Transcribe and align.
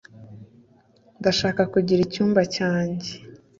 Ndashaka 1.19 1.61
kugira 1.73 2.01
icyumba 2.03 2.41
cyanjye. 2.55 3.09